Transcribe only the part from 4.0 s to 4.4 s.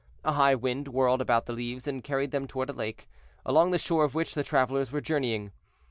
of which